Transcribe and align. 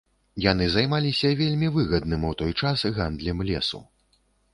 Яны 0.43 0.65
займаліся 0.75 1.29
вельмі 1.41 1.69
выгадным 1.75 2.25
у 2.31 2.31
той 2.39 2.55
час 2.63 2.87
гандлем 2.97 3.45
лесу. 3.51 3.83